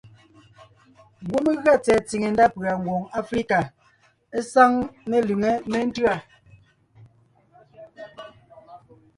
Ngwɔ́ 1.23 1.39
mé 1.45 1.51
gʉa 1.63 1.75
tsɛ̀ɛ 1.83 1.99
tsìŋe 2.07 2.27
ndá 2.33 2.45
pʉ̀a 2.53 2.71
Ngwòŋ 2.81 3.01
Aflíka 3.17 3.59
sáŋ 4.51 4.71
melʉŋé 5.09 5.51
méntʉ́a: 5.71 6.15